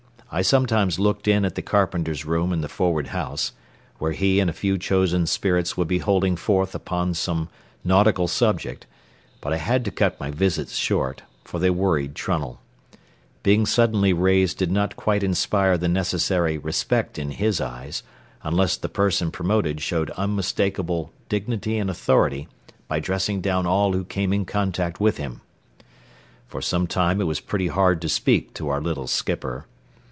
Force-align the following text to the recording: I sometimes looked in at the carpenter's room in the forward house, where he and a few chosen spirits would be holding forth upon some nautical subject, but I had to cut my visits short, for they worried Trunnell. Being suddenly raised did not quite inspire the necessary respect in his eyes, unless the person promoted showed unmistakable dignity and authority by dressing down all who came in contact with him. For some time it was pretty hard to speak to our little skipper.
I 0.33 0.41
sometimes 0.43 0.97
looked 0.97 1.27
in 1.27 1.43
at 1.43 1.55
the 1.55 1.61
carpenter's 1.61 2.23
room 2.23 2.53
in 2.53 2.61
the 2.61 2.69
forward 2.69 3.07
house, 3.07 3.51
where 3.97 4.13
he 4.13 4.39
and 4.39 4.49
a 4.49 4.53
few 4.53 4.77
chosen 4.77 5.27
spirits 5.27 5.75
would 5.75 5.89
be 5.89 5.97
holding 5.97 6.37
forth 6.37 6.73
upon 6.73 7.15
some 7.15 7.49
nautical 7.83 8.29
subject, 8.29 8.85
but 9.41 9.51
I 9.51 9.57
had 9.57 9.83
to 9.83 9.91
cut 9.91 10.21
my 10.21 10.31
visits 10.31 10.77
short, 10.77 11.23
for 11.43 11.59
they 11.59 11.69
worried 11.69 12.15
Trunnell. 12.15 12.61
Being 13.43 13.65
suddenly 13.65 14.13
raised 14.13 14.57
did 14.57 14.71
not 14.71 14.95
quite 14.95 15.21
inspire 15.21 15.77
the 15.77 15.89
necessary 15.89 16.57
respect 16.57 17.19
in 17.19 17.31
his 17.31 17.59
eyes, 17.59 18.01
unless 18.41 18.77
the 18.77 18.87
person 18.87 19.31
promoted 19.31 19.81
showed 19.81 20.11
unmistakable 20.11 21.11
dignity 21.27 21.77
and 21.77 21.89
authority 21.89 22.47
by 22.87 23.01
dressing 23.01 23.41
down 23.41 23.67
all 23.67 23.91
who 23.91 24.05
came 24.05 24.31
in 24.31 24.45
contact 24.45 25.01
with 25.01 25.17
him. 25.17 25.41
For 26.47 26.61
some 26.61 26.87
time 26.87 27.19
it 27.19 27.27
was 27.27 27.41
pretty 27.41 27.67
hard 27.67 28.01
to 28.01 28.07
speak 28.07 28.53
to 28.53 28.69
our 28.69 28.79
little 28.79 29.07
skipper. 29.07 29.65